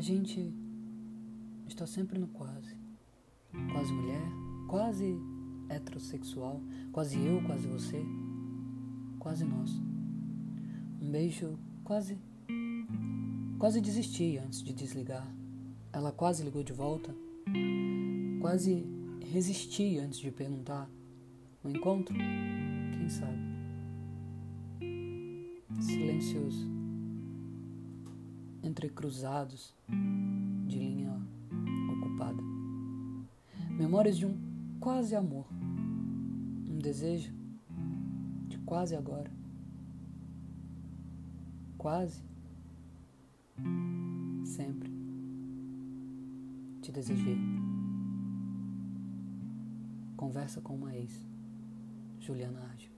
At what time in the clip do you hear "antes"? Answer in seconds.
14.38-14.62, 19.98-20.18